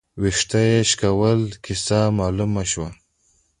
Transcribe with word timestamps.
،وېښته 0.21 0.59
يې 0.69 0.77
شکول، 0.91 1.41
کيسه 1.63 1.99
مالومه 2.17 2.63
شوه 2.71 2.89